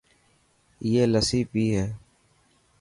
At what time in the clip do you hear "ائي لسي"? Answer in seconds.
0.83-1.39